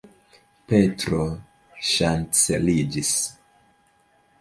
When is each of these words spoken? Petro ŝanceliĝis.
Petro 0.73 1.19
ŝanceliĝis. 1.91 3.15